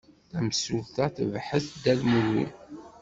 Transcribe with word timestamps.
Tamsulta 0.31 1.05
tebḥet 1.15 1.65
Dda 1.73 1.93
Lmulud. 1.99 2.51